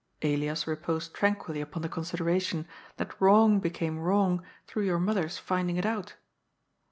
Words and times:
Elias 0.23 0.65
reposed 0.65 1.13
tranquilly 1.13 1.61
upon 1.61 1.83
the 1.83 1.87
consideration 1.87 2.67
that 2.97 3.21
wrong 3.21 3.59
became 3.59 3.99
wrong 3.99 4.43
through 4.65 4.83
your 4.83 4.97
mother's 4.99 5.37
finding 5.37 5.77
it 5.77 5.85
out. 5.85 6.15